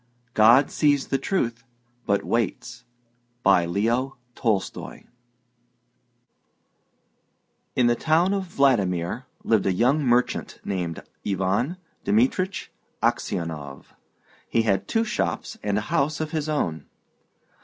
[0.33, 1.63] GOD SEES THE TRUTH,
[2.07, 2.85] BUT WAITS
[3.43, 4.13] BY LEO N.
[4.33, 5.03] TOLSTOY
[7.75, 12.69] In the town of Vladimir lived a young merchant named Ivan Dmitrich
[13.03, 13.93] Aksionov.
[14.49, 16.87] He had two shops and a house of his own.